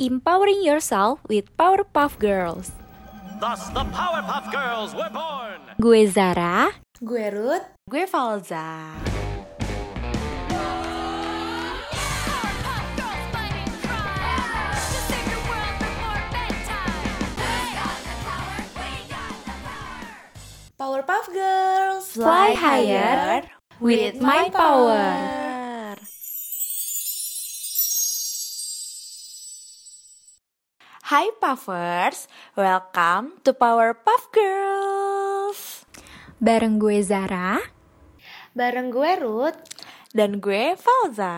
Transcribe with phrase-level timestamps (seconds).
[0.00, 2.72] empowering yourself with Powerpuff Girls.
[3.38, 5.60] Thus, the Powerpuff Girls were born.
[5.76, 6.72] Gue Zara.
[7.04, 7.68] Gue Ruth.
[7.84, 8.96] Gue Falza.
[20.80, 22.08] Powerpuff Girls.
[22.16, 23.44] Fly higher
[23.80, 25.39] with my power.
[31.10, 35.82] Hai Puffers, welcome to Powerpuff Girls.
[36.38, 37.58] Bareng gue Zara.
[38.54, 39.58] Bareng gue Ruth.
[40.14, 41.34] Dan gue Falza.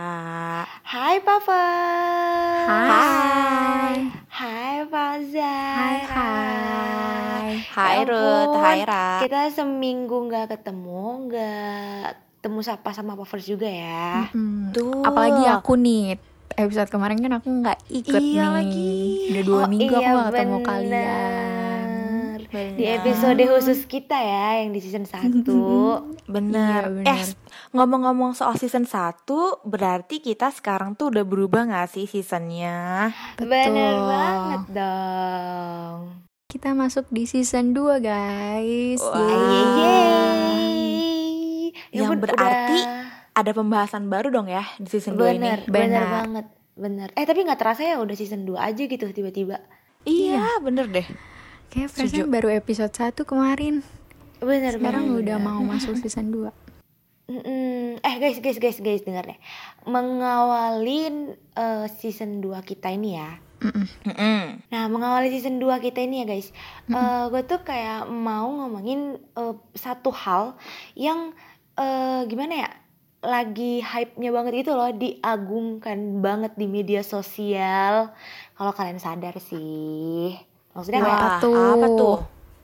[0.69, 2.69] Hai Puffers.
[2.69, 4.13] Hai.
[4.29, 5.57] Hai Falza.
[5.57, 7.49] Hai hai.
[7.73, 9.25] Hai Ya Ruth, hai Ra.
[9.25, 12.09] Kita seminggu nggak ketemu, nggak
[12.45, 14.29] ketemu sapa sama Puffers juga ya.
[14.37, 15.01] Hmm, Tuh.
[15.01, 16.32] Apalagi aku nih.
[16.55, 18.53] Episode kemarin kan aku nggak ikut Iya nih.
[18.53, 18.97] lagi.
[19.29, 20.67] Udah dua Oh, minggu aku iya, nggak ketemu bener.
[20.67, 21.89] kalian.
[22.53, 25.41] Di episode khusus kita ya yang di season 1
[26.29, 26.83] Bener.
[26.85, 27.09] Iya, bener.
[27.09, 27.25] Eh,
[27.73, 29.25] ngomong-ngomong soal season 1,
[29.63, 33.09] berarti kita sekarang tuh udah berubah gak sih seasonnya?
[33.37, 33.97] Bener Betul.
[34.05, 35.99] banget dong.
[36.45, 39.01] Kita masuk di season 2 guys.
[39.01, 39.17] Wah.
[39.17, 39.65] Yeay.
[39.73, 40.93] Yeay.
[41.89, 43.02] Ya Yang ampun, berarti udah.
[43.33, 45.41] Ada pembahasan baru dong ya di season 2 ini?
[45.41, 46.05] bener, bener Benar.
[46.21, 46.47] banget.
[46.73, 47.09] Bener.
[47.15, 49.61] Eh tapi nggak terasa ya udah season 2 aja gitu tiba-tiba.
[50.03, 51.07] Iya, bener deh.
[51.69, 53.81] Kayak perasaan baru episode 1 kemarin.
[54.39, 55.21] Bener Sekarang banget.
[55.23, 56.53] udah mau masuk season 2.
[57.25, 57.97] Mm-mm.
[57.99, 59.39] Eh guys, guys, guys, guys, denger deh.
[59.87, 61.15] Mengawalin
[61.55, 63.31] eh, season 2 kita ini ya.
[63.63, 63.87] Mm-mm.
[64.05, 64.43] Mm-mm.
[64.69, 66.53] Nah, mengawali season 2 kita ini ya guys.
[66.87, 70.59] eh gue tuh kayak mau ngomongin eh, satu hal
[70.93, 71.33] yang
[71.75, 72.71] eh, gimana ya?
[73.23, 78.11] Lagi hype-nya banget gitu loh, diagungkan banget di media sosial.
[78.53, 80.35] Kalau kalian sadar sih.
[80.75, 81.71] Maksudnya kayak Apa tuh?
[81.79, 82.19] Apa tuh?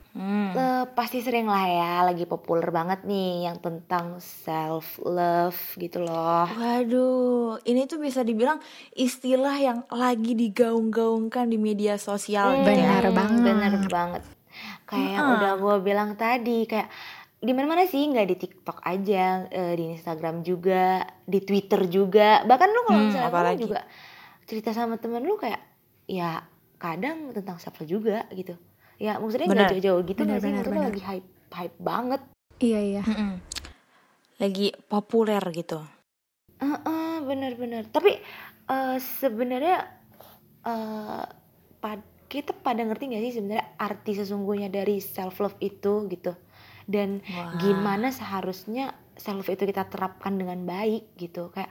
[0.09, 0.51] Hmm.
[0.57, 6.49] Eh, pasti sering lah ya lagi populer banget nih yang tentang self love gitu loh.
[6.49, 8.57] Waduh, ini tuh bisa dibilang
[8.97, 12.99] istilah yang lagi digaung-gaungkan di media sosial Hmm, gitu ya.
[12.99, 13.43] Benar banget.
[13.53, 14.23] Bener banget.
[14.89, 16.89] Kayak yang udah gue bilang tadi kayak
[17.39, 22.43] di mana mana sih nggak di TikTok aja, eh, di Instagram juga, di Twitter juga.
[22.43, 23.55] Bahkan lu kalau Hmm, misalnya apalagi?
[23.57, 23.81] lu juga
[24.43, 25.61] cerita sama temen lu kayak
[26.03, 26.43] ya
[26.75, 28.59] kadang tentang self love juga gitu.
[28.97, 30.51] Ya maksudnya nggak jauh-jauh gitu Bener, nggak sih?
[30.51, 30.83] bener, bener.
[30.85, 32.21] lagi hype hype banget.
[32.59, 33.03] Iya iya.
[33.03, 33.31] Mm-mm.
[34.37, 35.79] Lagi populer gitu.
[36.59, 37.87] Heeh, bener-bener.
[37.87, 38.19] Tapi
[38.67, 39.87] eh, sebenarnya
[40.59, 41.23] eh
[41.79, 46.35] pad- kita pada ngerti gak sih sebenarnya arti sesungguhnya dari self love itu gitu
[46.89, 47.61] dan Wah.
[47.61, 51.69] gimana seharusnya self love itu kita terapkan dengan baik gitu kayak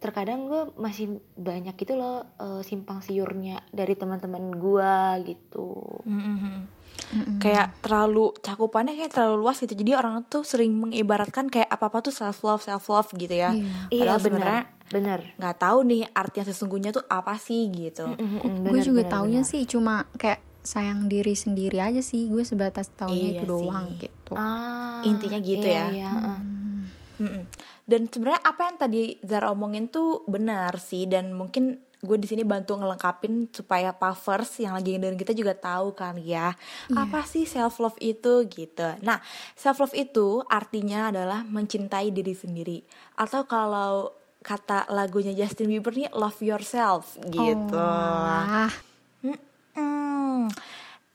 [0.00, 4.94] terkadang gue masih banyak gitu loh eh, simpang siurnya dari teman-teman gue
[5.32, 6.80] gitu Mm-mm.
[7.10, 7.42] Mm-mm.
[7.42, 9.74] Kayak terlalu cakupannya kayak terlalu luas gitu.
[9.74, 13.50] Jadi orang tuh sering mengibaratkan kayak apa-apa tuh self love, self love gitu ya.
[13.50, 13.66] Iya.
[13.90, 18.14] iya Padahal bener sebenarnya bener nggak tahu nih arti yang sesungguhnya tuh apa sih gitu.
[18.14, 19.50] Mm-mm, gue juga bener, taunya bener.
[19.50, 22.28] sih cuma kayak sayang diri sendiri aja sih.
[22.28, 24.08] Gue sebatas taunya Iya itu doang sih.
[24.08, 24.32] gitu.
[24.34, 25.86] ah, Intinya gitu iya, ya.
[25.92, 26.38] iya, heeh.
[26.40, 26.80] Hmm.
[27.20, 27.44] Mm-mm.
[27.84, 32.48] Dan sebenarnya apa yang tadi Zara omongin tuh benar sih dan mungkin gue di sini
[32.48, 36.56] bantu ngelengkapin supaya puffers yang lagi dengerin kita juga tahu kan ya
[36.96, 38.96] apa sih self love itu gitu.
[39.04, 39.20] Nah
[39.52, 42.80] self love itu artinya adalah mencintai diri sendiri
[43.20, 47.76] atau kalau kata lagunya Justin Bieber nih love yourself gitu.
[47.76, 48.48] Mm-mm.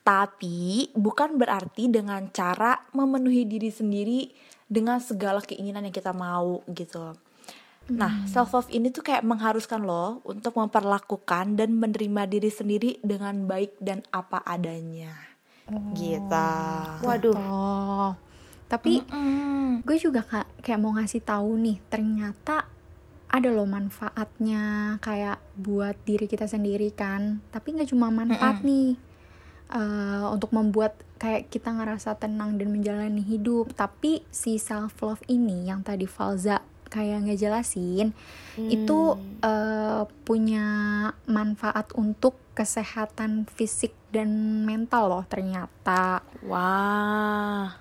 [0.06, 4.30] Tapi bukan berarti dengan cara memenuhi diri sendiri
[4.70, 7.18] dengan segala keinginan yang kita mau gitu.
[7.86, 13.46] Nah, self love ini tuh kayak mengharuskan lo untuk memperlakukan dan menerima diri sendiri dengan
[13.46, 15.36] baik dan apa adanya.
[15.98, 16.50] Gitu.
[17.02, 18.14] waduh oh.
[18.70, 19.82] Tapi Mm.
[19.82, 22.70] gue juga kak kayak mau ngasih tahu nih ternyata
[23.30, 28.98] ada loh manfaatnya kayak buat diri kita sendiri kan tapi nggak cuma manfaat nih
[29.74, 35.72] eh, untuk membuat kayak kita ngerasa tenang dan menjalani hidup tapi si self love ini
[35.72, 36.60] yang tadi Falza
[36.92, 38.14] kayak ngejelasin
[38.56, 39.00] itu
[39.44, 40.68] eh, punya
[41.28, 47.76] manfaat untuk kesehatan fisik dan mental loh ternyata Wah.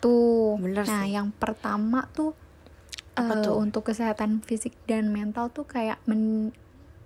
[0.00, 0.56] tuh.
[0.56, 1.12] Bener nah, sih.
[1.12, 2.32] yang pertama tuh
[3.20, 3.54] Apa eh, tuh?
[3.60, 6.56] untuk kesehatan fisik dan mental tuh kayak men-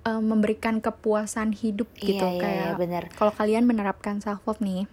[0.09, 4.65] eh, memberikan kepuasan hidup gitu iya, iya, kayak iya, bener kalau kalian menerapkan self love
[4.65, 4.89] nih,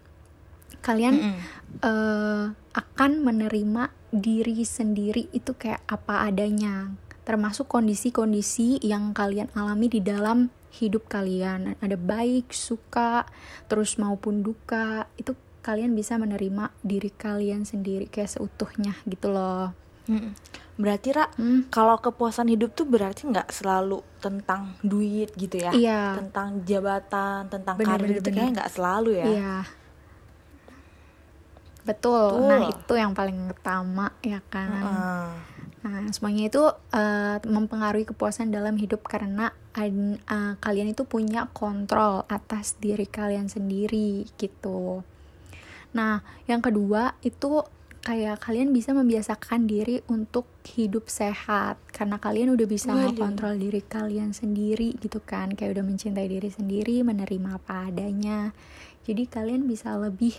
[0.84, 1.36] kalian Mm-mm.
[1.80, 2.46] eh,
[2.76, 6.92] akan menerima diri sendiri itu kayak apa adanya,
[7.24, 13.24] termasuk kondisi-kondisi yang kalian alami di dalam hidup kalian ada baik suka
[13.72, 15.32] terus maupun duka itu
[15.64, 19.72] kalian bisa menerima diri kalian sendiri kayak seutuhnya gitu loh
[20.06, 20.36] Mm-mm.
[20.76, 21.72] Berarti Ra, Hmm.
[21.72, 25.72] kalau kepuasan hidup tuh berarti nggak selalu tentang duit gitu ya?
[25.72, 26.20] Iya.
[26.20, 29.26] Tentang jabatan, tentang Bener, karir bener, gitu kayaknya nggak selalu ya?
[29.26, 29.56] Iya.
[31.86, 32.28] Betul.
[32.34, 32.50] Betul.
[32.50, 34.70] Nah, itu yang paling utama ya kan.
[34.74, 35.28] Heeh.
[35.86, 42.76] Nah, semuanya itu eh, mempengaruhi kepuasan dalam hidup karena eh, kalian itu punya kontrol atas
[42.82, 45.06] diri kalian sendiri gitu.
[45.94, 47.64] Nah, yang kedua itu
[48.06, 50.46] kayak kalian bisa membiasakan diri untuk
[50.78, 51.82] hidup sehat.
[51.90, 53.18] Karena kalian udah bisa Waduh.
[53.18, 55.58] mengontrol diri kalian sendiri gitu kan.
[55.58, 58.54] Kayak udah mencintai diri sendiri menerima apa adanya.
[59.10, 60.38] Jadi kalian bisa lebih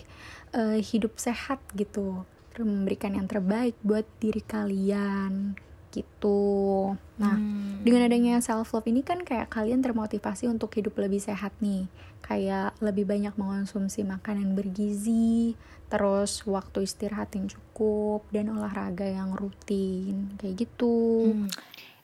[0.55, 2.23] eh, hidup sehat gitu.
[2.57, 5.66] Memberikan yang terbaik buat diri kalian
[5.97, 6.93] gitu.
[7.17, 7.81] Nah Hmm.
[7.81, 11.89] dengan adanya self love ini kan kayak kalian termotivasi untuk hidup lebih sehat nih.
[12.21, 15.57] Kayak lebih banyak mengonsumsi makanan bergizi
[15.87, 20.35] terus waktu istirahat yang cukup dan olahraga yang rutin.
[20.37, 21.33] Kayak gitu.
[21.33, 21.47] Hmm.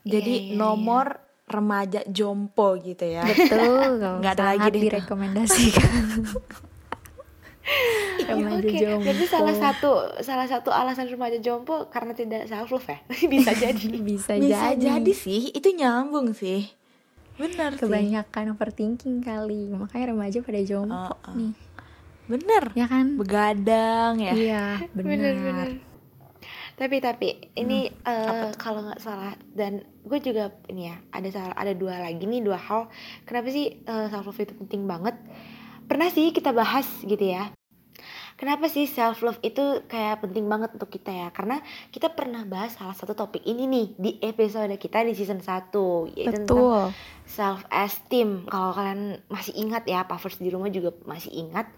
[0.04, 1.06] Jadi Iya, iya, nomor
[1.44, 3.28] remaja jompo gitu ya?
[3.28, 5.92] betul Nggak ada lagi deh direkomendasikan.
[5.94, 6.42] Iya,
[8.20, 8.76] remaja oke.
[8.76, 13.00] jompo Berarti salah satu salah satu alasan remaja jompo karena tidak self love ya?
[13.32, 13.86] Bisa jadi.
[13.96, 16.68] bisa, Bisa jadi, jadi sih, itu nyambung sih.
[17.34, 17.80] Bener sih.
[17.80, 21.34] kebanyakan overthinking kali makanya remaja pada jompo Oh, oh.
[21.34, 21.58] nih
[22.24, 22.70] Bener.
[22.72, 24.34] ya kan Begadang ya.
[24.34, 25.70] iya Bener, benar bener.
[26.74, 31.74] Tapi tapi ini eh, kalau nggak salah dan gue juga ini ya ada salah ada
[31.74, 32.86] dua lagi nih dua hal
[33.24, 35.14] kenapa sih self love itu penting banget
[35.94, 37.54] pernah sih kita bahas gitu ya.
[38.34, 41.30] Kenapa sih self love itu kayak penting banget untuk kita ya?
[41.30, 41.62] Karena
[41.94, 45.70] kita pernah bahas salah satu topik ini nih di episode kita di season 1
[46.18, 46.86] yaitu tentang betul.
[47.30, 51.70] self esteem kalau kalian masih ingat ya Pavers di rumah juga masih ingat.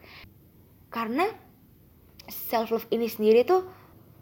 [0.88, 1.28] Karena
[2.32, 3.68] self love ini sendiri tuh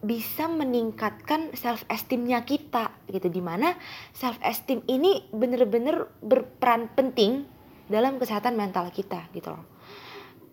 [0.02, 3.78] bisa meningkatkan self esteemnya kita gitu di mana
[4.10, 7.46] self esteem ini bener-bener berperan penting
[7.88, 9.73] dalam kesehatan mental kita gitu loh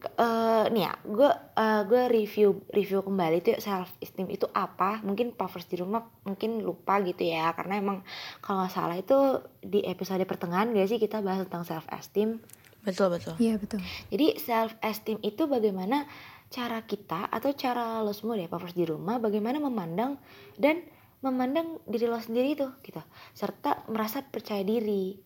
[0.00, 1.30] Eh, nih ya gue
[1.60, 5.04] gue review review kembali tuh self esteem itu apa?
[5.04, 8.00] Mungkin Pavers di rumah mungkin lupa gitu ya karena emang
[8.40, 12.40] kalau nggak salah itu di episode pertengahan gak sih kita bahas tentang self esteem
[12.80, 13.36] Betul betul.
[13.36, 13.84] iya betul.
[14.08, 16.08] Jadi self esteem itu bagaimana
[16.48, 20.16] cara kita atau cara lo semua deh Pavers di rumah bagaimana memandang
[20.56, 20.80] dan
[21.20, 23.04] memandang diri lo sendiri tuh gitu.
[23.36, 25.20] Serta merasa percaya diri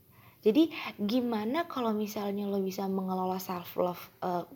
[0.44, 0.68] jadi
[1.00, 4.02] gimana kalau misalnya lo bisa mengelola self love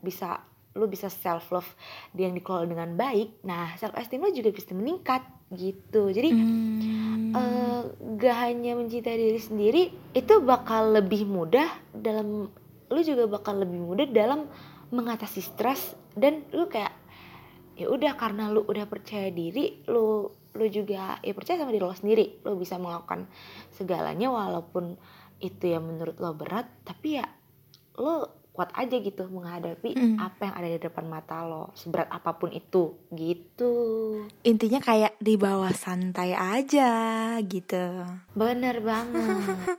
[0.05, 0.44] bisa
[0.76, 1.70] lo bisa self love
[2.14, 5.25] yang dikelola dengan baik nah self esteem lo juga bisa meningkat
[5.56, 7.32] gitu jadi Hmm.
[7.37, 7.82] eh,
[8.20, 9.82] gak hanya mencintai diri sendiri
[10.17, 12.49] itu bakal lebih mudah dalam
[12.88, 14.49] lu juga bakal lebih mudah dalam
[14.88, 16.93] mengatasi stres dan lu kayak
[17.76, 21.93] ya udah karena lu udah percaya diri lu lu juga ya percaya sama diri lo
[21.93, 23.29] sendiri lu bisa melakukan
[23.76, 24.96] segalanya walaupun
[25.38, 27.26] itu yang menurut lo berat tapi ya
[27.94, 30.19] lo kuat aja gitu menghadapi Mm.
[30.19, 33.73] apa yang ada di depan mata lo seberat apa pun itu gitu
[34.43, 36.90] Intinya kayak di bawah santai aja
[37.40, 38.02] gitu.
[38.32, 39.79] bener banget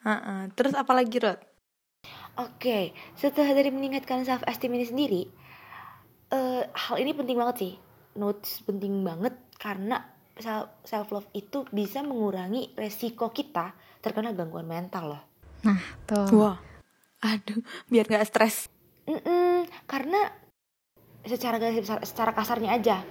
[0.00, 0.48] Heeh.
[0.50, 1.36] Terus apa lagi Rod?
[2.38, 5.22] Oke, setelah dari meningkatkan self esteem ini sendiri,
[6.30, 7.72] eh, hal ini penting banget sih.
[8.16, 10.00] Notes penting banget karena
[10.84, 15.22] self love itu bisa mengurangi resiko kita terkena gangguan mental loh.
[15.60, 16.58] nah tuh Wah.
[17.20, 17.60] Aduh,
[17.92, 18.72] biar nggak stres.
[19.04, 20.32] Mm-mm, karena
[21.20, 21.60] secara
[22.00, 23.04] secara kasarnya aja,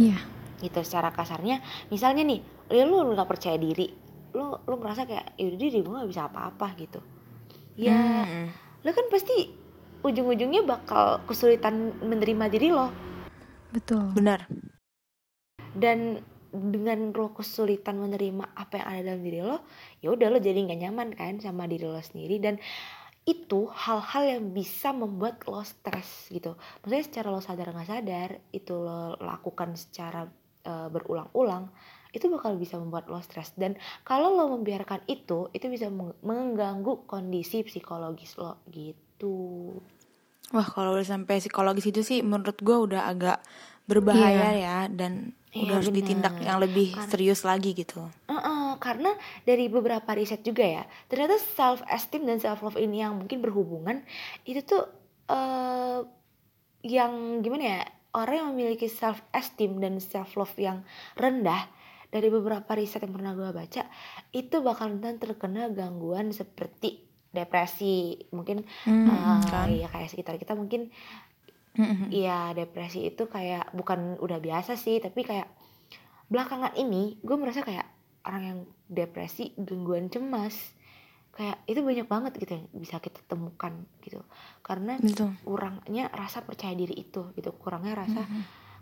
[0.00, 0.16] iya
[0.56, 0.80] gitu.
[0.80, 1.60] Secara kasarnya,
[1.92, 2.40] misalnya nih,
[2.72, 3.92] ya lu nggak percaya diri,
[4.32, 7.00] lu lu merasa kayak ya udah diri gue nggak bisa apa-apa gitu.
[7.76, 8.48] Ya, Hmm.
[8.80, 9.52] lo kan pasti
[10.00, 12.88] ujung-ujungnya bakal kesulitan menerima diri lo
[13.68, 14.46] betul Benar.
[15.76, 19.58] dan dengan lo kesulitan menerima apa yang ada dalam diri lo
[20.00, 22.36] ya udah lo jadi nggak nyaman kan sama diri lo sendiri.
[22.38, 22.56] Dan
[23.26, 26.54] itu hal-hal yang bisa membuat lo stres gitu.
[26.82, 30.30] Maksudnya secara lo sadar nggak sadar itu lo lakukan secara
[30.62, 31.66] eh, berulang-ulang
[32.14, 33.52] itu bakal bisa membuat lo stres.
[33.58, 33.74] Dan
[34.06, 39.74] kalau lo membiarkan itu itu bisa meng- mengganggu kondisi psikologis lo gitu.
[40.54, 43.42] Wah, kalau udah sampai psikologis itu sih menurut gua udah agak
[43.90, 45.98] berbahaya ya dan Iya, udah harus benar.
[45.98, 48.04] ditindak yang lebih Kan- serius lagi gitu.
[48.26, 49.10] Uh-uh, karena
[49.42, 54.04] dari beberapa riset juga ya, ternyata self esteem dan self love ini yang mungkin berhubungan
[54.42, 54.84] itu tuh
[55.26, 56.00] eh
[56.82, 57.80] yang gimana ya
[58.14, 60.84] orang yang memiliki self esteem dan self love yang
[61.14, 61.66] rendah
[62.06, 63.82] dari beberapa riset yang pernah gue baca
[64.30, 69.68] itu bakal rentan terkena gangguan seperti depresi mungkin Hmm, eh, kan.
[69.68, 70.88] ya kayak sekitar kita mungkin
[72.12, 75.48] Iya depresi itu kayak bukan udah biasa sih tapi kayak
[76.26, 77.86] belakangan ini gue merasa kayak
[78.26, 80.74] orang yang depresi gangguan cemas.
[81.36, 84.24] Kayak itu banyak banget gitu yang bisa kita temukan gitu.
[84.64, 85.36] Karena Betul.
[85.44, 87.52] kurangnya rasa percaya diri itu gitu.
[87.54, 88.24] Kurangnya rasa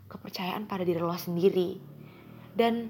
[0.07, 1.77] kepercayaan pada diri lo sendiri.
[2.55, 2.87] Dan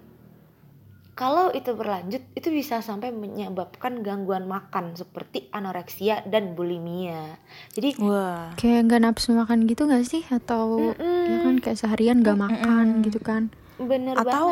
[1.15, 7.39] kalau itu berlanjut itu bisa sampai menyebabkan gangguan makan seperti anoreksia dan bulimia
[7.71, 8.51] jadi Wah.
[8.53, 11.23] kayak nggak nafsu makan gitu nggak sih atau Mm-mm.
[11.25, 14.47] ya kan kayak seharian nggak makan gitu kan bener banget Atau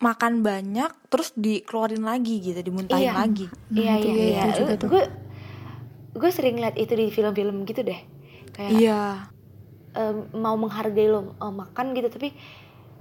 [0.00, 3.12] makan banyak terus dikeluarin lagi gitu, dimuntahin Iya.
[3.12, 3.44] lagi.
[3.68, 4.88] Nah, iya iya iya itu juga tuh.
[4.88, 5.04] gue
[6.10, 8.00] gue sering lihat itu di film-film gitu deh
[8.50, 9.28] kayak Iya.
[9.92, 12.32] em, mau menghargai lo eh, makan gitu tapi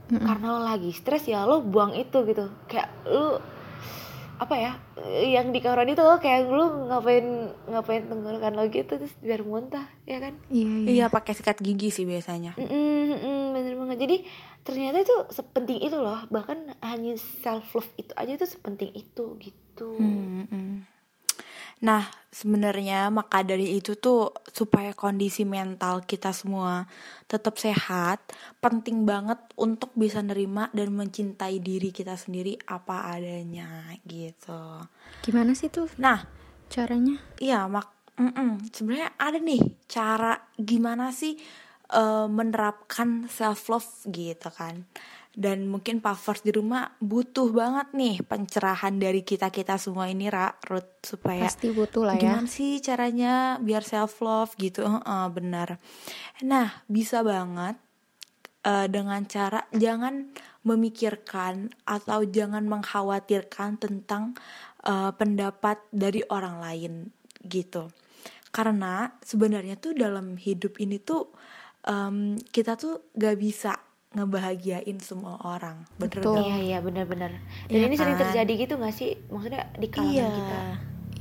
[0.10, 0.26] Mm-mm.
[0.26, 3.38] karena lo lagi stres ya lo buang itu gitu kayak lo
[4.40, 4.72] apa ya
[5.20, 7.28] yang di kamar itu lo kayak lo ngapain
[7.68, 11.90] ngapain tenggorokan lo gitu terus biar muntah ya kan iya iya Iya, pakai sikat gigi
[11.90, 12.56] sih biasanya.
[12.56, 12.72] Mm-mm,
[13.12, 14.16] mm-mm, bener banget jadi
[14.62, 17.14] ternyata itu sepenting itu loh bahkan hanya
[17.44, 20.76] self love itu aja itu sepenting itu gitu Hmm, hmm.
[21.80, 26.84] Nah, sebenarnya maka dari itu tuh supaya kondisi mental kita semua
[27.26, 28.20] tetap sehat,
[28.60, 34.84] penting banget untuk bisa nerima dan mencintai diri kita sendiri apa adanya gitu.
[35.24, 36.24] gimana sih tuh Nah,
[36.68, 37.88] caranya Iya, mak
[38.20, 38.68] mm-mm.
[38.76, 41.40] sebenarnya ada nih cara gimana sih
[41.96, 44.84] eh, menerapkan self love gitu kan.
[45.30, 51.06] Dan mungkin Puffers di rumah butuh banget nih pencerahan dari kita-kita semua ini Ra, Ruth
[51.06, 54.84] supaya pasti butuh lah ya gimana sih caranya biar self love gitu.
[54.84, 55.78] Heeh, benar.
[56.44, 57.78] Nah, bisa banget
[58.66, 60.34] eh, dengan cara jangan
[60.66, 64.34] memikirkan atau jangan mengkhawatirkan tentang
[64.84, 66.94] eh, pendapat dari orang lain
[67.46, 67.94] gitu.
[68.50, 71.30] Karena sebenarnya tuh dalam hidup ini tuh
[71.86, 73.78] em, kita tuh gak bisa
[74.12, 75.86] ngebahagiain semua orang.
[75.96, 76.42] Bener Betul.
[76.42, 77.32] Iya iya benar-benar.
[77.66, 78.24] Dan Iya ini sering kan?
[78.28, 79.12] terjadi gitu gak sih?
[79.28, 80.30] Maksudnya di kalangan Iya.
[80.32, 80.60] kita.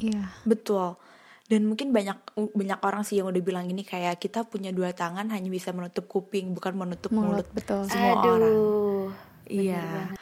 [0.00, 0.88] iya Betul.
[1.49, 2.16] Dan mungkin banyak
[2.52, 6.04] banyak orang sih yang udah bilang gini kayak kita punya dua tangan hanya bisa menutup
[6.04, 7.40] kuping bukan menutup mulut.
[7.40, 8.28] mulut betul Semua Aduh.
[8.30, 8.57] orang.
[9.49, 9.80] Iya.
[9.80, 10.16] banget.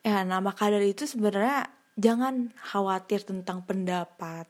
[0.00, 4.48] Ya, nah maka dari itu sebenarnya jangan khawatir tentang pendapat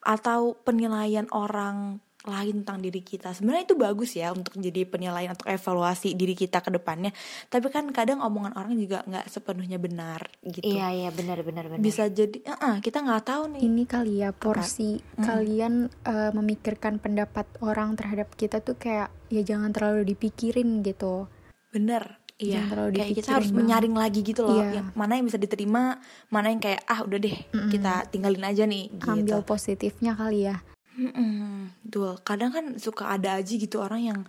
[0.00, 3.32] atau penilaian orang lain tentang diri kita.
[3.32, 7.16] Sebenarnya itu bagus ya untuk jadi penilaian atau evaluasi diri kita ke depannya.
[7.46, 10.68] Tapi kan kadang omongan orang juga nggak sepenuhnya benar gitu.
[10.68, 11.80] Iya iya benar benar benar.
[11.80, 13.60] Bisa jadi, "Eh-eh, kita nggak tahu nih.
[13.62, 19.70] ini kali ya porsi kalian eh, memikirkan pendapat orang terhadap kita tuh kayak ya jangan
[19.70, 21.24] terlalu dipikirin gitu
[21.70, 22.18] Bener.
[22.34, 23.60] Iya, Jangan terlalu kayak kita harus banget.
[23.60, 24.68] menyaring lagi gitu loh, Iya.
[24.74, 27.36] yang mana yang bisa diterima, mana yang kayak ah udah deh
[27.68, 29.06] kita tinggalin aja nih gitu.
[29.06, 30.56] ambil positifnya kali ya
[31.00, 32.12] Mm-mm, betul.
[32.20, 34.20] Kadang kan suka ada aja gitu orang yang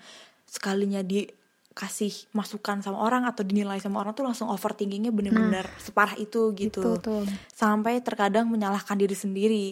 [0.48, 6.56] sekalinya dikasih masukan sama orang atau dinilai sama orang tuh langsung overthinkingnya bener-bener separah itu
[6.56, 6.80] gitu.
[6.80, 6.96] Nah.
[6.96, 7.24] Itu tuh.
[7.52, 9.68] Sampai terkadang menyalahkan diri sendiri.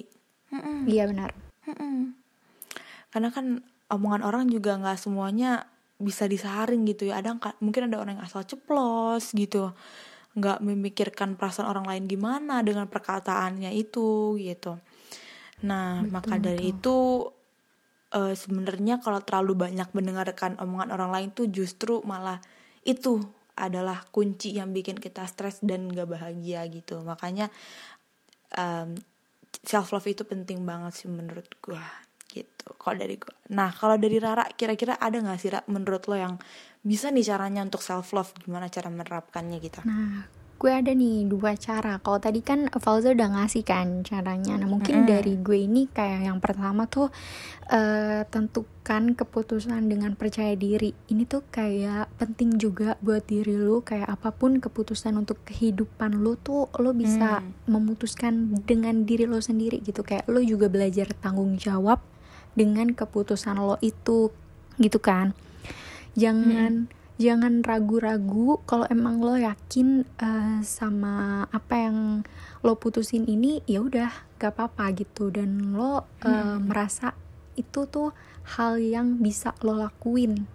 [0.50, 1.30] Mm-mm, iya benar
[1.70, 2.18] mm-mm.
[3.14, 5.66] Karena kan omongan orang juga nggak semuanya
[6.02, 7.22] bisa disaring gitu ya.
[7.22, 9.74] Ada mungkin ada orang yang asal ceplos gitu.
[10.30, 14.78] nggak memikirkan perasaan orang lain gimana dengan perkataannya itu gitu.
[15.66, 17.28] Nah, maka dari itu
[18.16, 22.40] eh, sebenarnya kalau terlalu banyak mendengarkan omongan orang lain tuh justru malah
[22.88, 23.20] itu
[23.60, 27.04] adalah kunci yang bikin kita stres dan gak bahagia gitu.
[27.04, 27.52] Makanya
[29.64, 31.84] self love itu penting banget sih menurut gua
[32.30, 32.68] gitu.
[32.78, 33.36] Kalau dari gua.
[33.54, 36.36] Nah, kalau dari Rara kira-kira ada nggak sih Ra, menurut lo yang
[36.86, 39.84] bisa nih caranya untuk self love gimana cara menerapkannya gitu?
[39.84, 40.24] Nah,
[40.60, 42.04] gue ada nih dua cara.
[42.04, 44.60] Kalau tadi kan Falza udah ngasih kan caranya.
[44.60, 47.08] Nah, mungkin dari gue ini kayak yang pertama tuh
[47.72, 50.92] eh, tentukan keputusan dengan percaya diri.
[51.08, 53.80] Ini tuh kayak penting juga buat diri lu.
[53.88, 57.40] Kayak apa pun keputusan untuk kehidupan lu tuh lo bisa
[57.72, 60.04] memutuskan dengan diri lo sendiri gitu.
[60.04, 62.04] Kayak lo juga belajar tanggung jawab
[62.52, 64.28] dengan keputusan lo itu
[64.76, 65.32] gitu kan.
[66.20, 72.24] Jangan jangan ragu-ragu kalau emang lo yakin eh, sama apa yang
[72.64, 77.12] lo putusin ini ya udah gak apa-apa gitu dan lo eh, merasa
[77.54, 78.16] itu tuh
[78.56, 80.48] hal yang bisa lo lakuin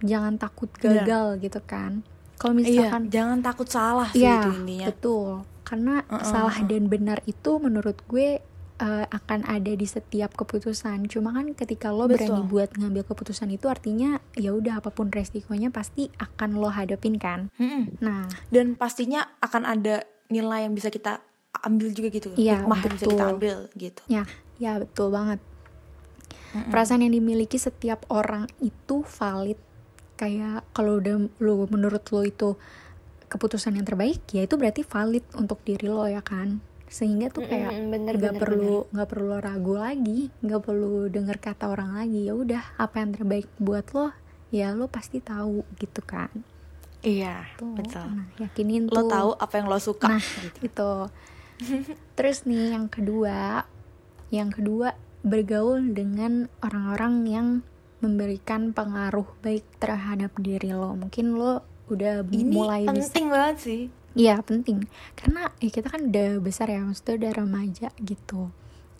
[0.00, 1.02] jangan takut Benar.
[1.02, 4.86] gagal gitu kan kalau Iya, misalkan jangan takut salah sih Iya, itu intinya.
[4.90, 5.28] betul.
[5.64, 8.42] Karena Uh-uh, salah dan benar itu menurut gue
[8.80, 11.06] eh, akan ada di setiap keputusan.
[11.06, 12.50] Cuma kan ketika lo berani Betul.
[12.50, 17.50] buat ngambil keputusan itu artinya ya udah apa pun resikonya pasti akan lo hadapin kan.
[17.58, 18.00] Mm-mm.
[18.02, 21.22] Nah, dan pastinya akan ada nilai yang bisa kita
[21.64, 23.34] ambil juga gitu Iya, hikmah yang bisa kita betul.
[23.38, 24.24] ambil gitu ya,
[24.58, 25.40] ya betul banget.
[26.54, 29.58] Perasaan yang dimiliki setiap orang itu valid.
[30.14, 32.54] Kayak kalau udah lo menurut lo itu
[33.26, 36.62] keputusan yang terbaik, ya itu berarti valid untuk diri lo ya kan.
[36.94, 41.66] Sehingga tuh kayak bener, nggak bener, perlu nggak perlu ragu lagi, nggak perlu dengar kata
[41.66, 42.20] orang lagi.
[42.24, 44.14] Ya udah, apa yang terbaik buat lo,
[44.48, 46.30] ya lo pasti tahu gitu kan.
[47.02, 47.74] iya Tuh.
[47.74, 49.10] betul Nah, yakinin lo tuh.
[49.10, 50.58] tahu apa yang lo suka Nah, gitu.
[50.62, 50.92] itu.
[52.16, 53.66] Terus nih yang kedua,
[54.30, 57.48] yang kedua bergaul dengan orang-orang yang
[57.98, 60.92] memberikan pengaruh baik terhadap diri lo.
[60.94, 61.60] Mungkin lo
[61.90, 63.82] udah ini mulai bisa penting banget sih.
[64.14, 64.86] Iya penting.
[65.18, 68.54] Karena ya kita kan udah besar ya maksudnya udah remaja gitu.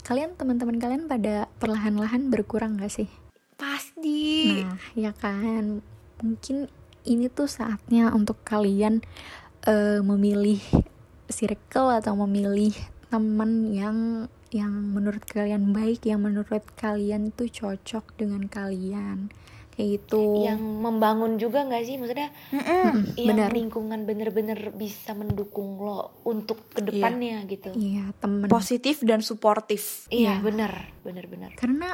[0.05, 3.09] Kalian teman-teman kalian pada perlahan-lahan berkurang gak sih?
[3.55, 4.63] pasti.
[4.63, 5.81] Nah ya kan.
[6.23, 6.71] Mungkin
[7.05, 9.03] ini tuh saatnya untuk kalian
[9.67, 10.61] eh, memilih
[11.29, 12.73] circle atau memilih
[13.09, 19.35] teman yang yang menurut kalian baik, yang menurut kalian tuh cocok dengan kalian
[19.75, 20.41] kayak gitu.
[20.41, 23.51] yang membangun juga nggak sih maksudnya Mm-mm, yang benar.
[23.51, 28.47] lingkungan bener-bener bisa mendukung lo untuk ke depannya gitu Iya temen.
[28.47, 30.43] positif dan suportif iya Iya.
[30.43, 31.91] bener bener bener Karena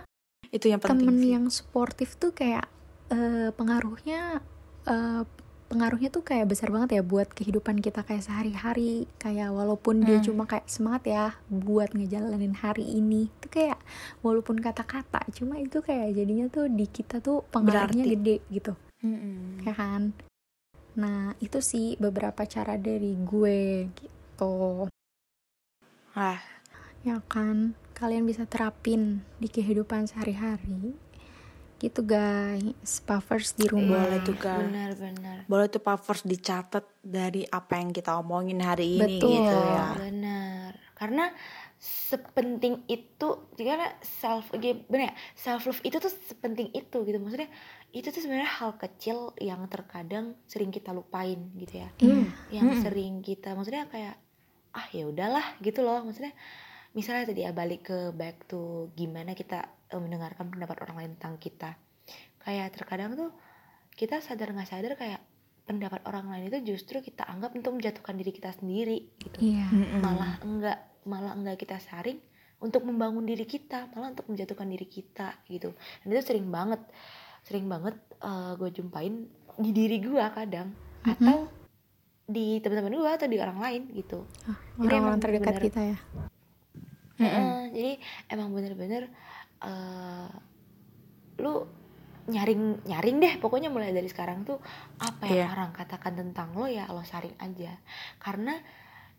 [0.47, 1.31] itu yang penting temen sih.
[1.31, 2.69] yang suportif tuh kayak
[3.09, 4.45] eh, pengaruhnya
[4.83, 5.23] eh,
[5.71, 9.07] pengaruhnya tuh kayak besar banget ya buat kehidupan kita kayak sehari-hari.
[9.17, 10.27] Kayak walaupun dia Hmm.
[10.27, 13.31] cuma kayak semangat ya buat ngejalanin hari ini.
[13.39, 13.79] Itu kayak
[14.21, 18.15] walaupun kata-kata cuma itu kayak jadinya tuh di kita tuh pengaruhnya Berarti.
[18.19, 18.73] gede gitu.
[19.01, 19.65] Mm-mm.
[19.65, 20.13] ya kan?
[20.99, 24.91] Nah itu sih beberapa cara dari gue gitu.
[26.13, 26.43] Ah
[27.01, 27.79] ya kan?
[27.95, 30.97] Kalian bisa terapin di kehidupan sehari-hari
[31.81, 33.01] gitu guys.
[33.01, 34.05] Puffers di rumah.
[34.05, 34.61] Boleh tuh, Kak.
[34.61, 39.33] bener bener boleh tuh Puffers dicatat dari apa yang kita omongin hari ini Betul.
[39.33, 39.89] gitu ya.
[39.97, 41.33] Bener karena
[41.81, 45.15] sepenting itu karena self bener ya?
[45.33, 47.17] Self love itu tuh sepenting itu gitu.
[47.17, 47.49] Maksudnya
[47.97, 51.89] itu tuh sebenarnya hal kecil yang terkadang sering kita lupain gitu ya.
[52.05, 52.29] Iya.
[52.53, 52.85] yang Mm-mm.
[52.85, 54.21] sering kita maksudnya kayak
[54.77, 56.05] ah ya udahlah gitu loh.
[56.05, 56.37] Maksudnya
[56.93, 61.75] misalnya tadi ya balik ke back to gimana kita mendengarkan pendapat orang lain tentang kita.
[62.47, 63.35] Kayak terkadang tuh
[63.99, 65.21] kita sadar nggak sadar kayak
[65.67, 69.39] pendapat orang lain itu justru kita anggap untuk menjatuhkan diri kita sendiri gitu.
[69.43, 69.67] Iya.
[69.71, 70.01] Mm-mm.
[70.03, 72.19] malah enggak malah enggak kita saring
[72.61, 75.75] untuk membangun diri kita malah untuk menjatuhkan diri kita gitu.
[76.05, 76.83] Dan itu sering banget
[77.47, 77.97] sering banget
[78.61, 79.27] gue jumpain
[79.59, 80.75] di diri gue kadang.
[81.07, 81.49] Atau
[82.31, 84.23] di teman-teman gue atau di orang lain gitu.
[84.79, 85.99] Jadi orang-orang terdekat bener- kita ya?
[87.21, 87.93] Heeh, jadi
[88.33, 89.13] emang bener-bener
[89.61, 90.29] eh,
[91.41, 91.55] lu
[92.31, 94.61] nyaring nyaring deh pokoknya mulai dari sekarang tuh
[95.01, 95.55] apa yang Iya.
[95.57, 97.75] orang katakan tentang lo ya lo saring aja.
[98.19, 98.55] Karena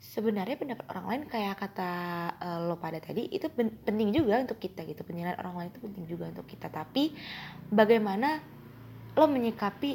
[0.02, 1.92] sebenarnya pendapat orang lain kayak kata
[2.40, 5.02] eh, lo pada tadi itu pen- penting juga untuk kita gitu.
[5.04, 6.70] Penilaian orang lain itu penting juga untuk kita.
[6.70, 7.12] Tapi
[7.68, 8.40] bagaimana
[9.12, 9.92] lo menyikapi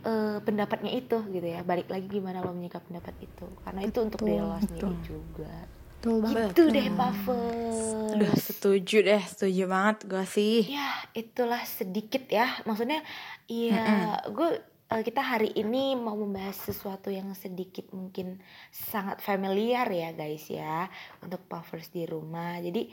[0.00, 1.60] eh, pendapatnya itu gitu ya?
[1.60, 3.46] Balik lagi gimana lo menyikapi pendapat itu?
[3.60, 4.94] Karena itu untuk diri lo sendiri betul.
[5.02, 5.54] juga
[6.00, 6.50] betul banget.
[6.50, 7.78] Itu deh Puffers
[8.10, 10.56] Aduh, setuju deh, setuju banget gue sih.
[10.66, 12.48] ya itulah sedikit ya.
[12.64, 13.04] Maksudnya
[13.46, 14.50] iya gue
[14.88, 20.88] eh, kita hari ini mau membahas sesuatu yang sedikit mungkin sangat familiar ya guys ya
[21.20, 22.58] untuk puffers di rumah.
[22.58, 22.88] Jadi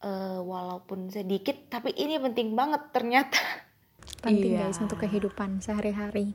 [0.00, 3.36] eh, walaupun sedikit tapi ini penting banget ternyata.
[4.20, 4.68] Penting Iya.
[4.68, 6.32] guys untuk kehidupan sehari-hari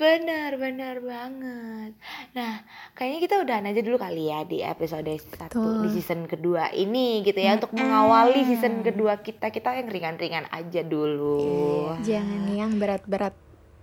[0.00, 1.92] benar benar banget
[2.32, 2.64] nah
[2.96, 5.82] kayaknya kita udahan aja dulu kali ya di episode satu Betul.
[5.84, 10.80] di season kedua ini gitu ya untuk mengawali season kedua kita kita yang ringan-ringan aja
[10.82, 13.36] dulu jangan yang berat-berat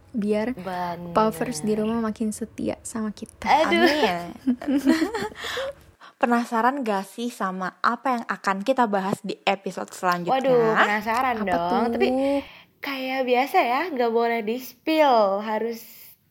[0.09, 1.13] biar Bener.
[1.13, 3.85] puffers di rumah makin setia sama kita Aduh.
[3.85, 4.17] Amin.
[6.19, 10.35] Penasaran gak sih sama apa yang akan kita bahas di episode selanjutnya?
[10.35, 11.63] Waduh, penasaran apa dong.
[11.71, 12.09] tuh Tapi
[12.83, 15.79] kayak biasa ya, nggak boleh di spill, harus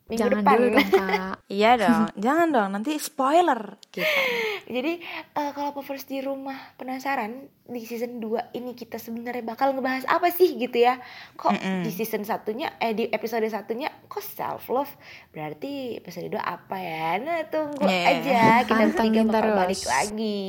[0.08, 0.52] minggu jangan depan.
[0.54, 4.04] dulu dong kak Iya dong, jangan dong nanti spoiler kita.
[4.66, 5.00] Jadi
[5.32, 10.28] eh, kalau Puffers di rumah penasaran di season 2 ini kita sebenarnya bakal ngebahas apa
[10.28, 11.00] sih gitu ya?
[11.34, 11.80] Kok Mm-mm.
[11.80, 14.92] di season satunya eh di episode satunya kok self love?
[15.30, 17.16] Berarti episode 2 apa ya?
[17.16, 18.12] Nah, tunggu Yeah.
[18.14, 19.56] aja kita bertiga bakal terus.
[19.56, 20.48] balik lagi.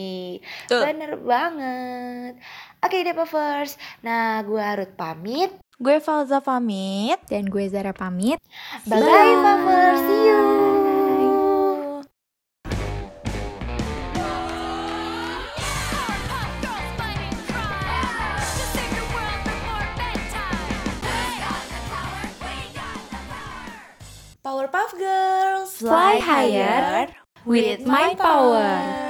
[0.67, 0.83] Tuh.
[0.83, 2.33] Bener banget.
[2.79, 3.75] Oke deh Puffers.
[4.01, 5.51] Nah, gua Ruth pamit.
[5.79, 8.35] Gue Falza pamit dan gue Zara pamit.
[8.83, 9.79] Bye bye, bye Mama.
[9.95, 10.39] See you.
[24.43, 27.07] Powerpuff Girls, fly higher
[27.45, 29.08] with my power.